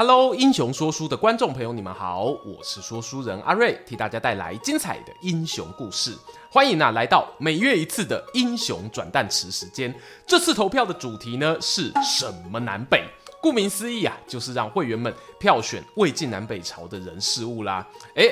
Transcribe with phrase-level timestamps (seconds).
[0.00, 6.16] Hello，英雄说书的观众朋友，你们好，我是说书人阿瑞，替大家带来精彩的英雄故事。
[6.50, 9.94] 欢迎啊，来到每月一次的英雄转弹池时间。
[10.26, 13.04] 这次投票的主题呢是什么南北？
[13.42, 17.86] 顾名思义啊，就是让会员们票选魏晋南北朝的人事物啦。
[18.14, 18.24] 哎，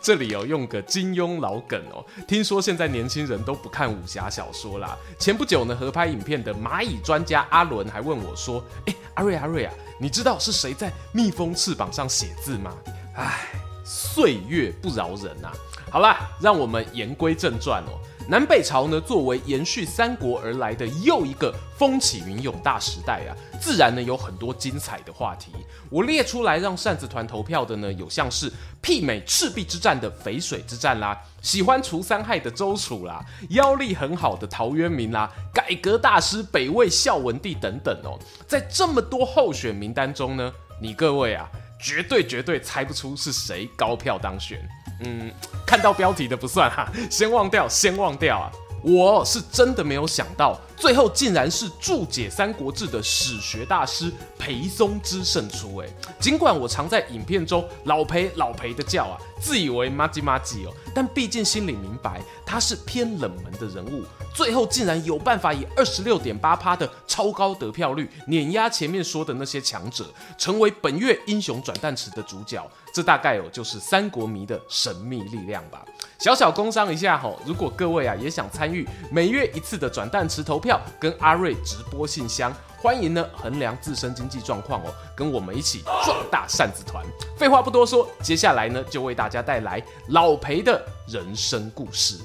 [0.00, 2.04] 这里有、哦、用个金庸老梗哦。
[2.26, 4.96] 听说现在年轻人都不看武侠小说啦。
[5.18, 12.76] 前不久呢，合拍影片的蚂蚁专家阿伦还问我说：“哎，阿瑞阿瑞啊。”你知道是谁在蜜蜂翅膀上写字吗？
[13.14, 13.46] 唉，
[13.82, 15.52] 岁月不饶人啊！
[15.90, 17.98] 好啦，让我们言归正传哦。
[18.28, 23.30] 南北朝呢，作为延续三国而来的又一个风起云涌大时代啊，
[23.60, 25.52] 自然呢有很多精彩的话题。
[25.88, 28.52] 我列出来让扇子团投票的呢，有像是
[28.82, 38.18] 媲美赤壁之战的淝水之战啦，喜欢除三害的周楚啦，腰力很好的陶渊明啦，改革大师北魏孝文帝等等哦。
[38.48, 41.48] 在这么多候选名单中呢，你各位啊，
[41.80, 44.68] 绝对绝对猜不出是谁高票当选。
[45.00, 45.30] 嗯，
[45.66, 48.50] 看到标题的不算哈，先忘掉，先忘掉啊！
[48.82, 55.88] 我是真的没有想到，最后竟然是注解《三国志》的史学大师裴松之胜出哎！
[56.20, 70.06] 尽管我常在影片中老裴老裴的叫啊，自以为麻吉麻吉哦，但毕竟心里明白他是偏冷门的人物，最后竟然有办法以二十六点八趴的超高得票率碾压前面说的那些强者，
[70.38, 72.64] 成为本月英雄转蛋池的主角。
[72.96, 75.84] 这大概哦，就是三国迷的神秘力量吧。
[76.18, 87.04] 小小工商一下吼，如果各位啊也想参与每月一次的转蛋池投票，跟阿瑞直播信箱，欢迎呢衡量自身经济状况哦，跟我们一起壮大扇子团。
[87.36, 92.18] 废话不多说，接下来呢就为大家带来老裴的人生故事。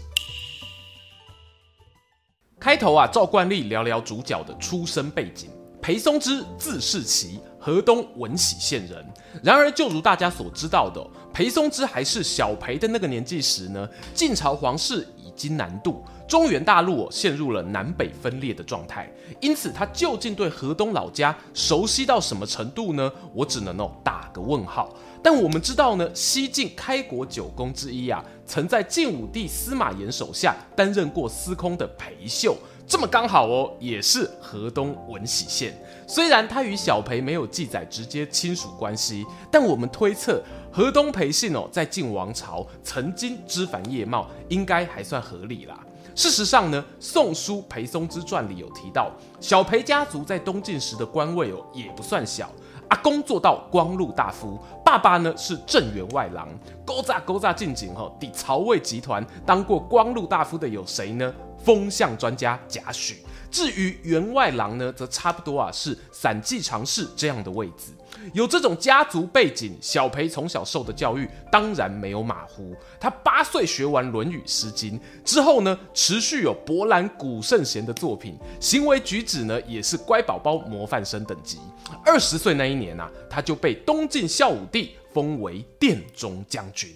[2.61, 5.51] 开头啊，照惯例聊聊主角的出生背景。
[5.81, 9.03] 裴松之字士奇，河东闻喜县人。
[9.41, 19.11] 然而，就如大家所知道的，裴松之还是小裴的那个年纪时呢，晋朝皇室已经南渡，中原大陆陷入了南北分裂的状态。
[19.39, 23.11] 因此，他究竟对河东老家熟悉到什么程度呢？
[23.33, 24.93] 我只能哦打个问号。
[25.23, 32.55] 但我们知道呢，西晋开国九公之一啊，曾在晋武帝司马炎手下担任过司空的裴秀。
[32.91, 35.73] 这么刚好哦，也是河东闻喜县。
[36.05, 40.43] 虽然他与小裴没有记载直接亲属关系，但我们推测
[40.73, 45.79] 河东裴姓哦，在晋王朝曾经枝繁叶茂，应该还算合理啦。
[46.13, 49.09] 事实上呢，《宋书·裴松之传》里有提到，
[49.39, 52.51] 小裴家族在东晋时的官位哦，也不算小。
[52.91, 56.47] 阿公做到光禄大夫，爸爸呢是镇员外郎。
[56.85, 61.33] 勾扎勾扎进京哈，抵曹魏集团当过光禄大夫的有谁呢？
[61.57, 63.15] 风向专家贾诩。
[63.49, 67.93] 至于员外郎呢，则差不多啊是散记常侍这样的位置。
[68.33, 72.75] 有这种家族背景，小裴从小受的教育当然没有马虎。
[72.99, 81.59] 他八岁学完《论语》《诗经》之后呢，持续有博览古圣贤的作品，行为举止呢也是乖宝宝模范生等级。
[82.05, 86.89] 二十岁那一年啊，他就被东晋孝武帝封为殿中将军。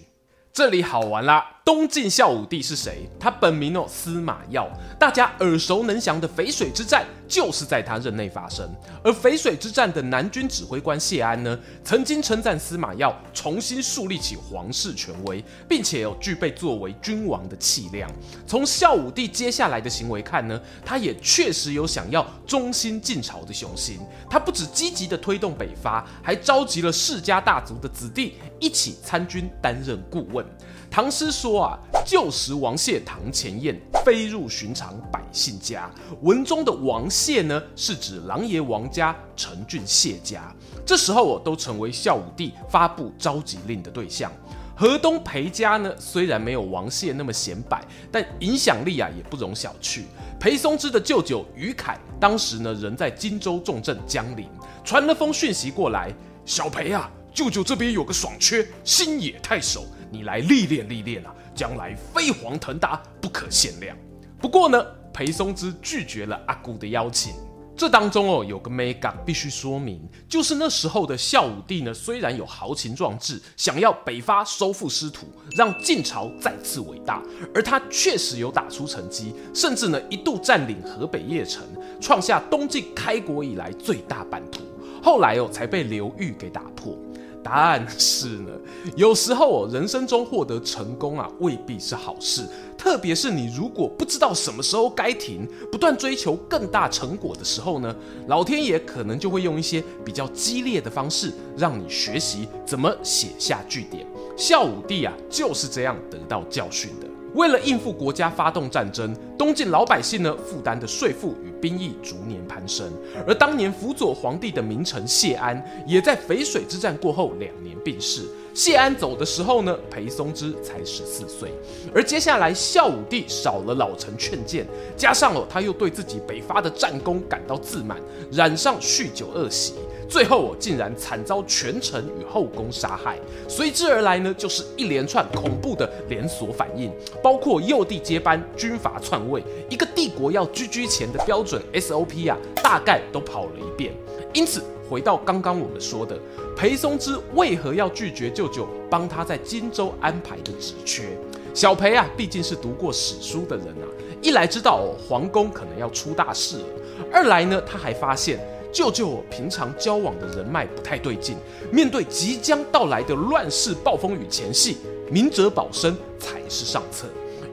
[0.52, 1.55] 这里好玩啦！
[1.66, 3.10] 东晋孝武帝是谁？
[3.18, 8.64] 他本名哦司马曜，大家耳熟能详的淝水之战就是在他任内发生。
[9.02, 18.08] 而淝水之战的南军指挥官谢安呢，曾经称赞司马曜重新树立起皇室权威，并且有具备作为君王的气量。
[18.46, 23.98] 从孝武帝接下来的行为看呢，他也确实有想要忠心晋朝的雄心。
[24.30, 30.46] 他不止积极的推动北伐，还召集了世家大族的子弟一起参军担任顾问。
[30.90, 35.90] 唐诗说啊，旧时王谢堂前燕，飞入寻常百姓家。
[36.22, 40.54] 文中的王谢呢，是指琅琊王家陈郡谢家。
[40.86, 44.32] 这时候我都成为孝武帝发布召集令的对象。
[44.74, 50.02] 河东裴家呢，虽然没有王谢那么显摆，但影响力啊也不容小觑。
[50.38, 54.48] 裴松之的舅舅于凯，当时呢人在荆州重镇江陵，
[54.84, 56.12] 传了封讯息过来：
[56.44, 59.84] 小裴啊，舅舅这边有个爽缺，新野太守。
[60.10, 63.96] 你来历练历练啊，将来飞黄腾达，不可限量。
[64.40, 67.34] 不过呢，裴松之拒绝了阿姑的邀请。
[67.78, 75.26] 这当中哦，有个 mega 必须说明，就是那时候的孝武帝呢，虽然有豪情壮志，想要北伐收复失土，
[75.58, 77.22] 让晋朝再次伟大，
[77.54, 81.64] 而他确实有打出成绩，甚至呢一度占领河北邺城，
[82.00, 84.62] 创下东晋开国以来最大版图。
[85.02, 86.96] 后来哦，才被刘裕给打破。
[87.46, 88.50] 答案是呢，
[88.96, 92.42] 有时候，人生中获得成功啊，未必是好事。
[92.76, 97.94] 特别是你如果不知道什么时候该停，不断追求更大成果的时候呢，
[98.26, 104.04] 老天爷可能就会用一些比较激烈的方式，让你学习怎么写下句点。
[104.36, 107.06] 孝武帝啊，就是这样得到教训的。
[107.34, 112.90] 为了应付国家发动战争，东晋老百姓呢，负担的税负与兵役逐年攀升，
[113.26, 118.22] 而当年辅佐皇帝的名臣谢安，也在淝水之战过后两年病逝。
[118.54, 121.52] 谢安走的时候呢，裴松之才十四岁。
[121.94, 124.66] 而接下来孝武帝少了老臣劝谏，
[124.96, 127.98] 加上哦他又对自己北伐的战功感到自满，
[128.32, 129.74] 染上酗酒恶习。
[130.08, 133.18] 最后，哦竟然惨遭权臣与后宫杀害，
[133.48, 136.90] 随之而来呢，就是一连串恐怖的连锁反应，
[137.20, 143.92] 包括幼帝接班、军阀篡位，一个帝国要居居前的标准 SOP 啊，大概都跑了一遍。
[144.32, 146.18] 因此，回到刚刚我们说的，
[146.56, 151.16] 裴松之为何要拒绝舅舅帮他在荆州安排的职缺？
[151.54, 153.86] 小裴啊，毕竟是读过史书的人啊，
[154.20, 156.64] 一来知道哦，皇宫可能要出大事了，
[157.12, 158.38] 二来呢，他还发现。
[158.72, 161.34] 舅舅平常交往的人脉不太对劲，
[161.72, 164.76] 面对即将到来的乱世暴风雨前夕，
[165.10, 167.06] 明哲保身才是上策。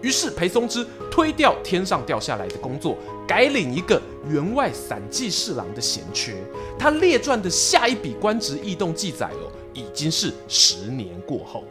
[0.04, 6.36] 于是裴松之推掉天上掉下来的工作，改领一个员外散骑侍郎的闲缺。
[6.78, 11.64] 他列传的下一笔官职异动记载哦，已经是十年过后。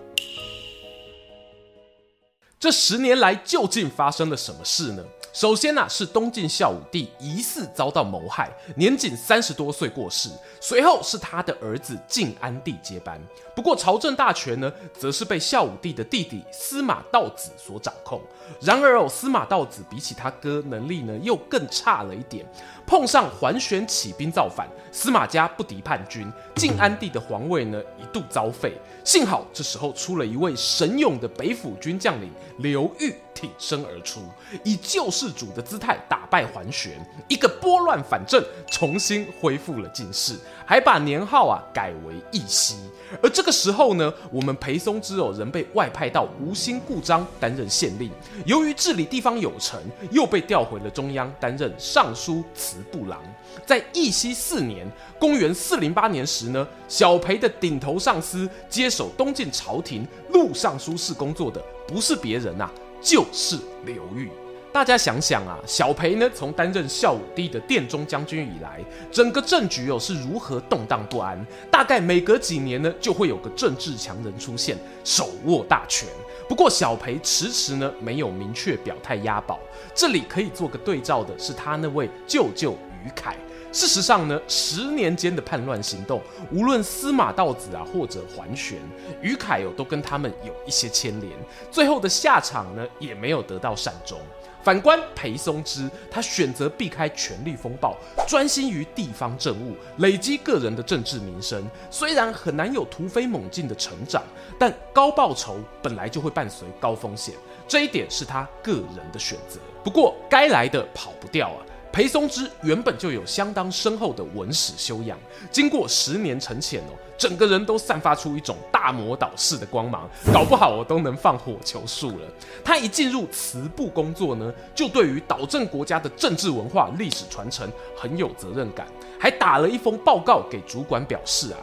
[2.59, 5.05] 这十年来究竟发生了什么事呢？
[5.33, 10.29] 首先呢、是东晋孝武帝疑似遭到谋害，年仅三十多岁过世。
[10.61, 13.21] 随后是他的儿子晋安帝接班，
[13.55, 18.21] 不过朝政大权呢，则是被孝武帝的弟弟司马道子所掌控。
[18.61, 22.47] 然而哦，司马道子比起他哥能力呢，又更差了一点。
[22.87, 28.73] 碰上桓玄起兵造反，司马家不敌叛军，晋安帝的皇位呢，一度遭废。
[29.05, 34.21] 幸好这时候出了一位神勇的北府军将领刘裕挺身而出，
[34.65, 36.93] 以救世主的姿态打败桓玄，
[37.29, 42.77] 一个拨乱反正，重新恢复了晋室，还把年号啊改为义熙。
[43.23, 48.11] 而这个时候呢，我们裴松之哦，仍被外派到吴兴故章担任县令，
[48.47, 49.79] 由于治理地方有成，
[50.11, 53.21] 又被调回了中央担任尚书祠部郎。
[53.67, 62.71] 在义熙四年（公元四零八年）时呢，小裴的顶头上司接手东晋朝廷录尚书事工作的，不是别人啊，
[63.03, 64.31] 就是刘裕。
[64.73, 68.81] 大家想想啊，小裴呢，从担任孝武帝的殿中将军以来，
[69.11, 71.39] 整个政局哦是如何动荡不安？
[71.71, 76.09] 大概每隔几年呢，就会有个政治强人出现，手握大权。
[76.49, 79.61] 不过小裴迟迟呢没有明确表态押宝。
[79.95, 82.73] 这里可以做个对照的是他那位舅舅
[83.05, 83.37] 于凯。
[83.73, 86.21] 事实上呢，十年间的叛乱行动，
[86.51, 88.79] 无论司马道子啊，或者桓玄、
[89.21, 91.31] 于凯哦，都跟他们有一些牵连。
[91.71, 94.19] 最后的下场呢，也没有得到善终。
[94.63, 97.97] 反观裴松之，他选择避开权力风暴，
[98.29, 101.69] 专心于地方政务，累积个人的政治名声。
[101.91, 104.23] 虽然很难有突飞猛进的成长，
[104.59, 107.35] 但高报酬本来就会伴随高风险，
[107.67, 109.59] 这一点是他个人的选择。
[109.83, 111.67] 不过该来的跑不掉啊。
[111.93, 115.19] 裴松之原本就有相当深厚的文史修养，
[115.51, 122.27] 经过十年沉潜哦，整个人都散发出一种大魔导式的光芒，搞不好我都能放火球术了。
[122.65, 128.87] 他一进入祠部工作呢，就对于导正国家的政治文化、历史传承很有责任感，
[129.21, 131.59] 还打了一封报告给主管，表示啊，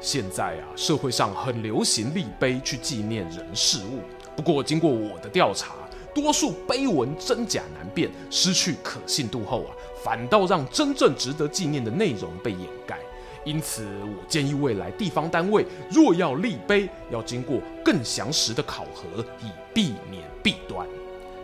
[0.00, 3.98] 现在啊社会上很流行立碑去纪念人事物，
[4.36, 5.74] 不过经过我的调查。
[6.14, 9.70] 多数碑文真假难辨，失去可信度后啊，
[10.02, 12.98] 反倒让真正值得纪念的内容被掩盖。
[13.44, 20.86] 因此，我建议未来地方单位若要立碑，要经过更详实的考核，以避免弊端。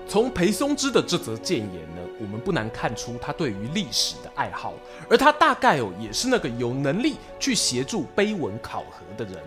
[0.09, 4.75] 从裴松之的这则谏言呢，我们不难看出他对于历史的爱好，
[5.11, 9.41] 而他大概哦也是那个有能力去协助碑文考核的人。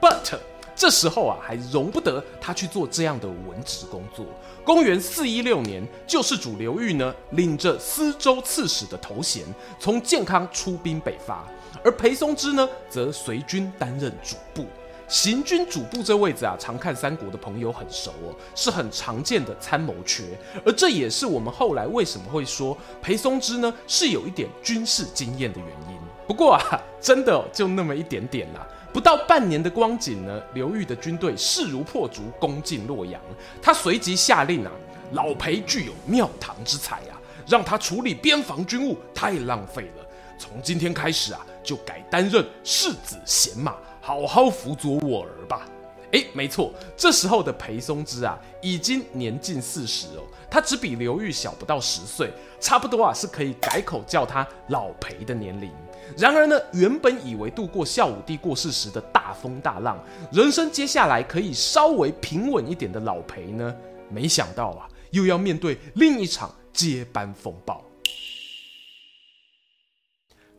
[0.00, 0.38] But
[0.80, 4.24] 这时候啊，还容不得他去做这样的文职工作。
[4.64, 9.44] 公元四一六年，救世主刘裕呢，领着司州刺史的头衔，
[9.78, 11.46] 从建康出兵北伐，
[11.84, 14.64] 而裴松之呢，则随军担任主簿。
[15.06, 20.24] 行军主簿这位置啊，常看三国的朋友很熟哦，是很常见的参谋缺。
[20.64, 26.00] 而这也是我们后来为什么会说裴松之呢，是有一点军事经验的原因。
[26.26, 28.66] 不过啊，真的就那么一点点啦。
[28.92, 33.20] 不到半年的光景呢，刘裕的军队势如破竹，攻进洛阳。
[33.62, 34.72] 他随即下令啊，
[35.12, 37.14] 老裴具有庙堂之才啊，
[37.46, 40.06] 让他处理边防军务太浪费了。
[40.36, 45.68] 从今天开始啊，就改担任世子贤马，好好好辅佐我儿吧。
[46.12, 55.70] 哎，没错，这时候的裴松之啊，已经年近四十哦，他只比刘裕小不到十岁，差不多啊是可以改口叫他老裴的年龄。
[56.16, 59.96] 然而呢，原本以为度过孝武帝过世时的大风大浪，
[60.32, 63.72] 人生接下来可以稍微平稳一点的老裴呢，
[64.08, 67.84] 没想到啊，又要面对另一场接班风暴。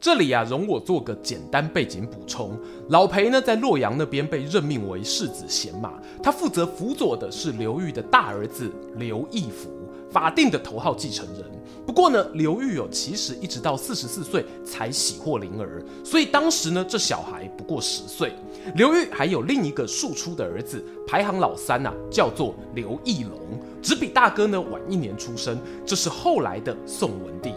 [0.01, 2.57] 这里啊，容我做个简单背景补充。
[2.89, 5.93] 老裴呢，在洛阳那边被任命为世子贤马，
[6.23, 9.69] 他负责辅佐的是刘裕的大儿子刘义符，
[10.09, 11.45] 法定的头号继承人。
[11.85, 18.33] 不过呢，刘裕哦，其实一直到四十四岁才喜获麟儿，所以当时呢，这小孩不过十岁。
[18.73, 23.39] 刘裕还有另一个庶出的儿子，排行老三呐、叫做刘义隆，
[23.83, 27.53] 只比大哥呢晚一年出生，这是后来的宋文帝。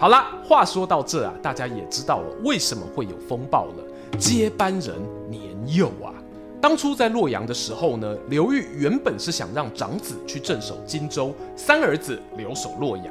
[0.00, 3.84] 好啦，话说到这啊，大家也知道了为什么会有风暴了。
[4.16, 4.94] 接班人
[5.28, 6.14] 年幼啊，
[6.60, 13.06] 当初在洛阳的时候呢，刘裕原本是想让长子去镇守荆州，三儿子留守洛阳。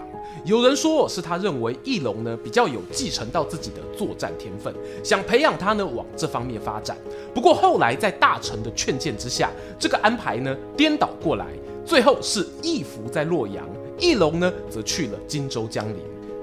[0.46, 6.96] 有人说是他认为翼龙呢比较有继承到自己的作战天分，想培养他呢往这方面发展。
[7.34, 11.48] 不过后来在大臣的劝谏之下，这个安排呢颠倒过来，
[11.86, 13.68] 最后是义符在洛阳，
[14.00, 15.98] 翼龙呢则去了荆州江陵。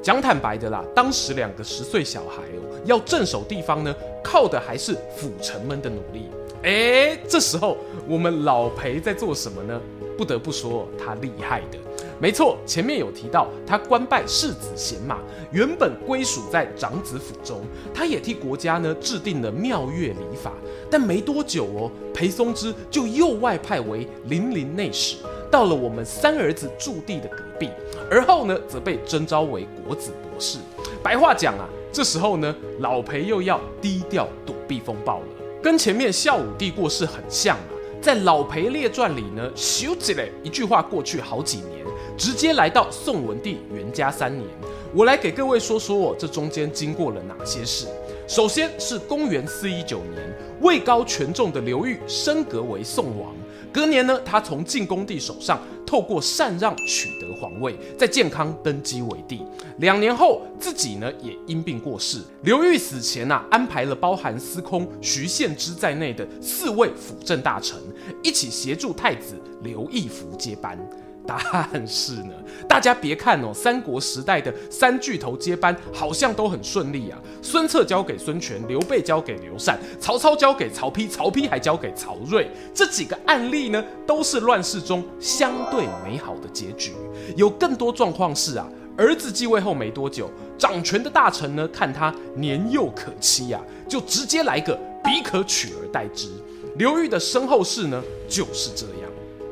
[0.04, 6.28] 讲坦白的啦，当时两个十岁小孩哦，要镇守地方呢，靠的还是辅臣们的努力。
[6.62, 9.80] 哎，这时候我们老裴在做什么呢？
[10.18, 11.78] 不得不说他厉害的。
[12.20, 15.20] 没错，前面有提到他官拜世子贤马，
[15.50, 17.62] 原本归属在长子府中，
[17.94, 20.52] 他也替国家呢制定了庙乐礼法。
[20.90, 25.16] 但没多久哦，裴松之就又外派为零陵内史。
[25.54, 27.70] 到了我们三儿子驻地的隔壁，
[28.11, 30.58] 而后呢，则被征召为国子博士。
[31.00, 35.26] 白话讲啊，这时候呢，老裴又要低调躲避风暴了，
[35.62, 37.70] 跟前面孝武帝过世很像啊。
[38.02, 44.44] 在老裴列传里呢，咻几嘞一句话过去好几年，直接来到宋文帝元嘉三年。
[44.92, 47.87] 我来给各位说说哦，这中间经过了哪些事。
[48.26, 53.32] 首先是公元四一九年，位高权重的刘裕升格为宋王。
[53.75, 59.43] 隔年呢，他从晋恭帝手上透过禅让取得皇位，在建康登基为帝。
[59.78, 62.21] 两年后，自己呢也因病过世。
[62.43, 67.76] 刘裕死前啊，安排了包含司空徐献之在内的四位辅政大臣，
[68.23, 70.78] 一起协助太子刘义符接班。
[71.73, 72.35] 但是呢，
[72.69, 77.19] 大家别看哦，三国时代的三巨头接班好像都很顺利啊。
[77.40, 82.49] 孙策交给孙权，刘备交给刘禅，曹操交给曹丕，曹丕还交给曹睿。
[82.75, 86.93] 这几个案例呢，都是乱世中相对美好的结局。
[87.37, 96.28] 有更多状况是啊，儿子继位后没多久，掌权的大臣呢，看他年幼可欺呀、啊，就直接来个彼可取而代之。
[96.76, 99.03] 刘裕的身后事呢，就是这样。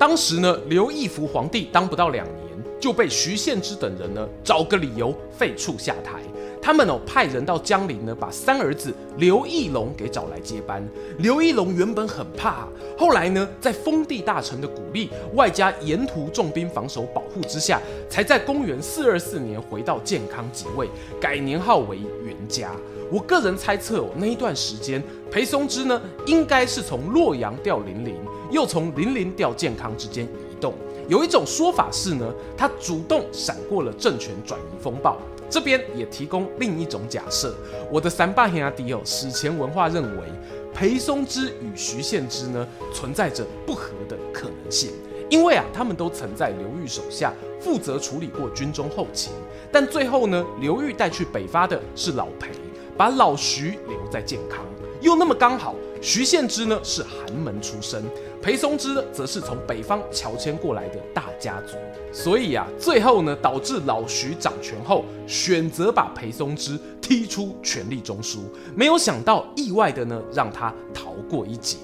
[0.03, 2.49] 当时呢，刘义符皇帝当不到两年，
[2.81, 6.19] 就被徐献之等人呢找个理由废黜下台。
[6.61, 10.85] 他们哦派人到江陵呢，把三儿子刘义隆给找来接班。
[11.19, 12.67] 刘义隆原本很怕，
[12.99, 17.81] 后来呢，在封地大臣的鼓励，外加沿途重兵防守保护之下，
[18.11, 20.89] 才在公元四二四年回到建康即位，
[21.21, 22.73] 改年号为元嘉。
[23.09, 28.17] 我个人猜测哦，那一段时间，裴松之呢，应该是从洛阳调零陵。
[28.53, 30.75] 又从零陵调健康之间移动，
[31.09, 35.17] 有一种说法是呢，他主动闪过了政权转移风暴。
[35.49, 37.55] 这边也提供另一种假设，
[37.91, 40.27] 我的三八兄弟哦，史前文化认为
[40.73, 44.91] 裴松之与徐献之呢存在着不和的可能性，
[45.29, 49.33] 因为啊，他们都曾在刘裕手下负责处理过军中后勤，
[49.71, 52.49] 但最后呢，刘裕带去北伐的是老裴，
[52.97, 54.65] 把老徐留在健康，
[55.01, 55.75] 又那么刚好。
[56.03, 58.03] 徐献之呢是寒门出身，
[58.43, 61.77] 裴松之呢则是从北方乔迁过来的大家族，
[62.13, 68.41] 所以啊，最后呢导致老徐掌权后选择把裴松之踢出权力中枢，
[68.75, 71.77] 没有想到意外的呢让他逃过一劫。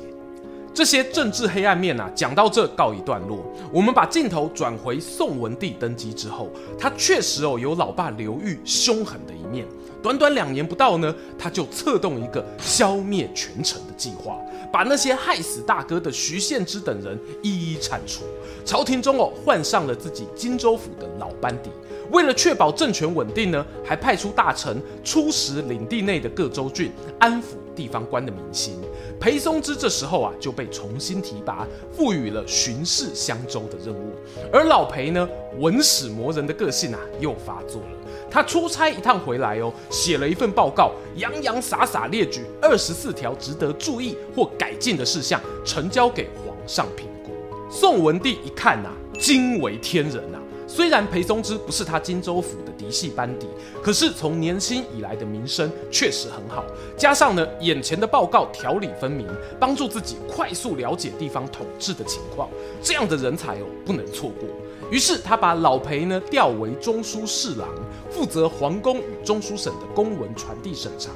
[0.75, 3.39] 这些政治黑暗面啊，讲到这告一段落，
[3.73, 9.65] 我们把镜头转回宋文帝登基之后，他确实哦有老爸刘裕凶狠的一面。
[10.03, 14.39] 短短两年不到呢，他就策动一个消灭权臣的计划，
[14.73, 18.25] 把那些害死大哥的徐献之等人一一铲除。
[18.65, 21.71] 朝廷中哦，换上了自己荆州府的老班底，
[22.13, 28.75] 为了确保政权稳定呢，还派出大臣出使领地内的各州郡，安抚地方官的民心。
[29.21, 34.13] 裴松之这时候啊就被重新提拔，赋予了巡视襄州的任务。
[34.53, 37.89] 而老裴呢，文史磨人的个性啊又发作了。
[38.29, 47.31] 他出差一趟回来哦，写了一份报告，洋洋洒洒列举二十四条值得注意或改进的事项，呈交给皇上评估。
[47.71, 53.47] 宋文帝一看呐、惊为天人呐、虽然裴松之不是他荆州府的一系班底，
[53.83, 56.65] 可是从年轻以来的名声确实很好。
[56.97, 59.27] 加上呢，眼前的报告条理分明，
[59.61, 62.49] 帮助自己快速了解地方统治的情况，
[62.83, 64.49] 这样的人才哦，不能错过。
[64.91, 67.69] 于是他把老裴呢调为中书侍郎，
[68.11, 71.11] 负责皇宫与中书省的公文传递审查，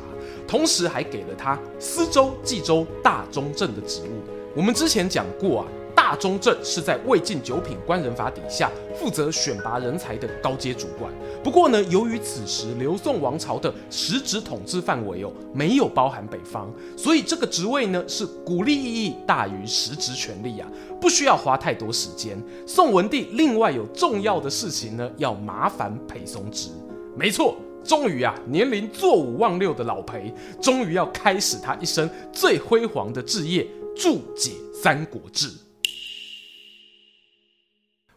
[0.46, 4.20] 同时还给了他司州、冀州大中正的职务。
[4.54, 5.66] 我们之前讲过啊。
[6.12, 11.10] 大中正是在魏晋九品官人法底下负责选拔人才的高阶主管。
[11.42, 20.68] 不过呢，由于此时刘宋王朝的实质统治范围哦没有包含北方，所以这个职位呢是鼓励意义大于实质权力啊，
[21.00, 22.38] 不需要花太多时间。
[22.66, 26.68] 宋文帝另外有重要的事情呢要麻烦裴松之。
[27.16, 33.66] 没错，终于啊，年龄坐五望六的老裴，终于要开始他一生最辉煌的志业——
[33.96, 35.48] 注解《三国志》。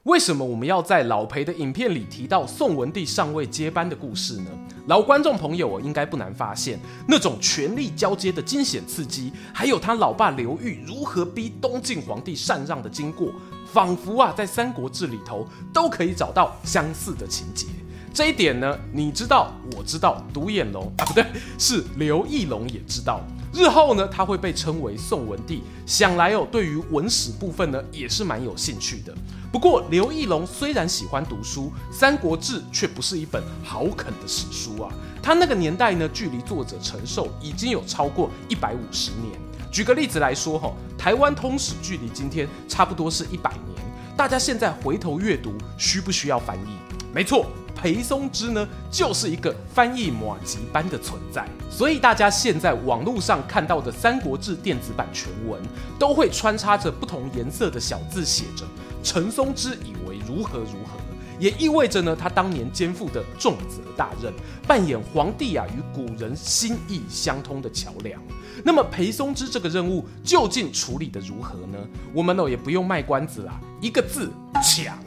[0.06, 4.52] 为什么我们要在老裴的影片里提到宋文帝上位接班的故事呢？
[4.86, 13.32] 老观众朋友，我应该不难发现，那种权力交接的惊险刺激，还有他老爸刘裕如何逼东晋皇帝禅让的经过，
[13.74, 17.66] 仿佛啊，在《三国志》里头都可以找到相似的情节。
[18.14, 21.26] 这一点呢，你知道，我知道，独眼龙啊，不对，
[21.58, 23.26] 是刘义龙也知道。
[23.56, 25.64] 日后呢，他会被称为宋文帝。
[25.86, 29.16] 想来哦，对于文史部分呢，也是蛮有兴趣的。
[29.50, 34.92] 不过刘义隆虽然喜欢读书，《三国志》却不是一本好啃的史书啊。
[35.24, 39.40] 他那个年代呢，距离作者陈寿已经有超过一百五十年。
[39.72, 43.86] 举个例子来说哈，台湾通史距离今天差不多是一百年。
[44.18, 46.78] 大家现在回头阅读，需不需要翻译？
[47.14, 47.46] 没错。
[47.86, 55.62] 裴松之呢，就是一个翻译马吉般的存在，所以大家现在网络上看到的《三国志》电子版全文，
[56.00, 58.66] 都会穿插着不同颜色的小字，写着
[59.06, 61.00] “陈松之以为如何如何”，
[61.40, 64.34] 也意味着呢，他当年肩负的重责大任，
[64.66, 68.20] 扮演皇帝啊与古人心意相通的桥梁。
[68.64, 71.78] 那么裴松之这个任务究竟处理得如何呢？
[72.16, 74.32] 我们呢也不用卖关子啦，一个字：
[74.64, 74.98] 抢。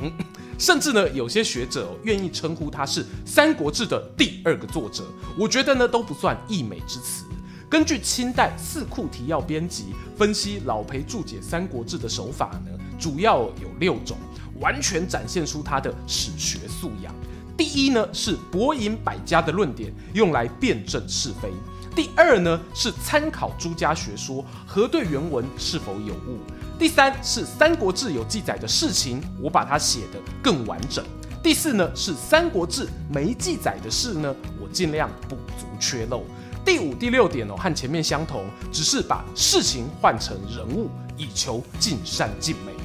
[0.58, 5.04] 甚至呢，有些学者，愿意称呼他是《三国志》的第二个作者，
[5.38, 7.24] 我觉得呢都不算溢美之词。
[7.70, 14.18] 根据清代《四库提要》编辑分析，老裴注解《三国志》的手法呢，主要有六种，
[14.58, 17.14] 完全展现出他的史学素养。
[17.56, 21.50] 第一呢是博引百家的论点，用来辩证是非；
[21.94, 26.38] 第二呢是参考诸家学说，核对原文是否有误。
[26.78, 31.04] 第三是《三国志》有记载的事情，我把它写得更完整。
[31.42, 36.22] 第四呢是《三国志》没记载的事呢，我尽量补足缺漏。
[36.64, 42.77] 第五、第六点哦，和前面相同，只是把事情换成人物，以求尽善尽美。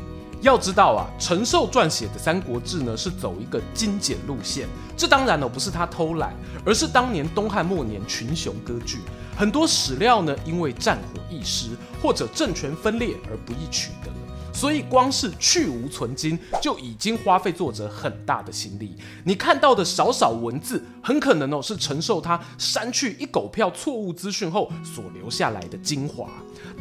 [0.43, 4.67] 要知道啊，陈寿撰写的《三国志》呢，是走一个精简路线。
[4.97, 8.99] 这当然呢，不是他偷懒，而是当年东汉末年群雄割据。
[9.37, 11.69] 很多史料呢，因为战火易失
[12.01, 14.11] 或者政权分裂而不易取得，
[14.53, 18.97] 所以光是去芜存菁就已经花费作者很大的心力。
[19.23, 26.29] 你看到的少少文字，很可能哦是陈寿他删去一狗票错误资讯后所留下来的精华。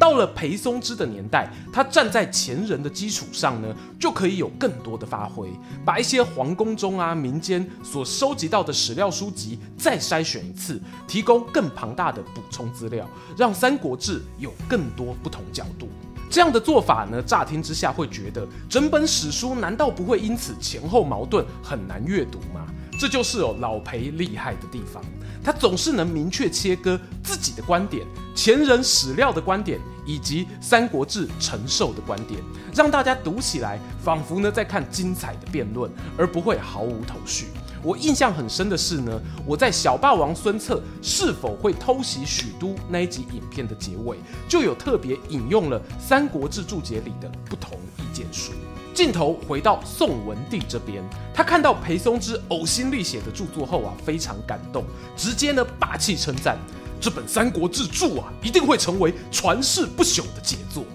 [0.03, 5.47] 到了裴松之的年代，他站在前人的基础上呢，就可以有更多的发挥，
[5.85, 15.87] 把一些皇宫中啊、民间所收集到的史料书籍再筛选一次，提供更庞大的补充资料，让《三国志》有更多不同角度。
[16.29, 22.67] 这样的做法呢，乍听之下会觉得整本史书难道不会因此前后矛盾，很难阅读吗？
[22.99, 25.03] 这就是哦老裴厉害的地方。
[25.43, 32.39] 他总是能明确切割自己的观点、前人史料的观点以及《三国志》陈寿的观点，
[32.73, 37.47] 让大家读起来仿佛呢在看精彩的辩论，而不会毫无头绪。
[37.83, 44.15] 我印象很深的是呢，我在小霸王孙策是否会偷袭许都那一集影片的结尾，
[44.47, 48.53] 就有特别引用了《三国志》注解里的不同意见书。
[48.93, 51.03] 镜头回到宋文帝这边，
[51.33, 54.85] 他看到裴松之呕心沥血的著作后啊，非常感动，
[55.17, 56.57] 直接呢霸气称赞
[57.01, 60.85] 这本《三国志》注啊，一定会成为传世不朽的杰作。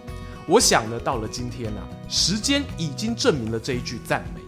[0.46, 4.40] 我想呢，到了今天啊，时间已经证明了这一句赞美。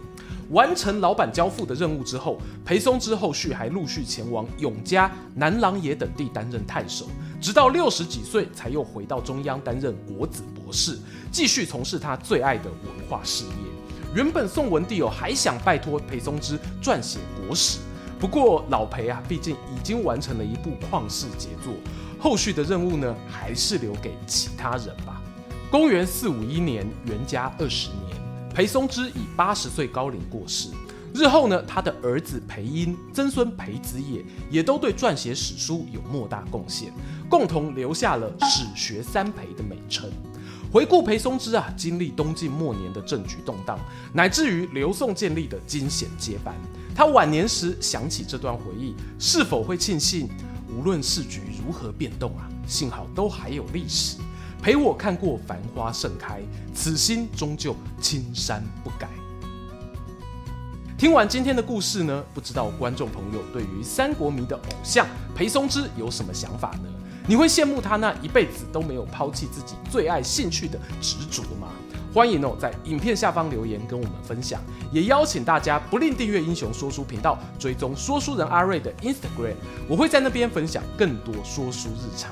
[0.51, 7.07] 完成老板交付的任务之后，裴松之后续还陆续前往永嘉、南狼野等地担任太守，
[7.39, 10.99] 直到六十几岁才又回到中央担任国子博士，
[11.31, 13.51] 继续从事他最爱的文化事业。
[14.13, 17.79] 原本宋文帝有还想拜托裴松之撰写国史，
[18.19, 21.73] 不过老裴啊毕竟已经完成了一部旷世杰作，
[22.19, 25.21] 后续的任务呢还是留给其他人吧。
[25.71, 28.30] 公元四五一年，元嘉二十年。
[28.53, 30.69] 裴松之以八十岁高龄过世，
[31.13, 36.93] 日后呢，他的儿子裴英、曾孙裴子野也都对撰写史书有莫大贡献，
[37.29, 40.11] 共同留下了“史学三裴”的美称。
[40.71, 43.79] 回顾裴松之啊，经历东晋末年的政局动荡，
[44.13, 46.53] 乃至于刘宋建立的惊险接班，
[46.93, 50.29] 他晚年时想起这段回忆，是否会庆幸，
[50.69, 54.17] 无论世局如何变动啊，幸好都还有历史。
[54.61, 56.39] 陪我看过繁花盛开，
[56.71, 59.09] 此心终究青山不改。
[60.95, 66.89] 听完今天的故事呢，不知道观众朋友对于三国迷的偶像裴松之有什么想法呢？
[67.27, 71.69] 你会羡慕他那一辈子都没有抛弃自己最爱兴趣的执着吗？
[72.13, 79.55] 欢迎哦，在影片下方留言跟我们分享，也邀请大家不吝订阅英雄说书频道，追踪说书人阿瑞的 Instagram，
[79.87, 82.31] 我会在那边分享更多说书日常。